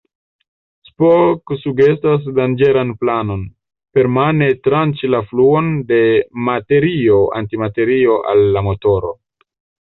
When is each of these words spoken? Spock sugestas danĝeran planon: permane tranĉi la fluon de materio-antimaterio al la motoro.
Spock 0.91 1.51
sugestas 1.65 2.25
danĝeran 2.39 2.95
planon: 3.03 3.43
permane 3.99 4.49
tranĉi 4.69 5.13
la 5.17 5.21
fluon 5.29 5.71
de 5.95 6.03
materio-antimaterio 6.51 8.21
al 8.35 8.47
la 8.59 8.69
motoro. 8.73 9.17